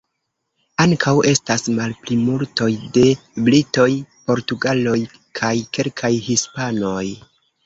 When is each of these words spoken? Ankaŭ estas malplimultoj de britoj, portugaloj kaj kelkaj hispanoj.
Ankaŭ 0.83 1.11
estas 1.31 1.65
malplimultoj 1.79 2.69
de 2.95 3.03
britoj, 3.51 3.87
portugaloj 4.31 4.97
kaj 5.43 5.53
kelkaj 5.79 6.13
hispanoj. 6.31 7.07